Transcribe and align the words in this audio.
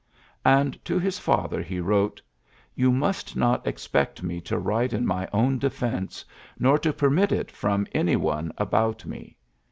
''And 0.57 0.83
to 0.83 0.97
his 0.97 1.19
father'. 1.19 1.63
wrote: 1.83 2.23
"You 2.73 2.91
must 2.91 3.35
not 3.35 3.67
expect 3.67 4.23
me 4.23 4.41
write 4.49 4.93
in 4.93 5.05
my 5.05 5.29
own 5.31 5.59
defence, 5.59 6.25
nor 6.57 6.79
to 6.79 6.91
pern 6.91 7.19
it 7.31 7.51
from 7.51 7.85
any 7.93 8.15
one 8.15 8.51
about 8.57 9.05
me. 9.05 9.37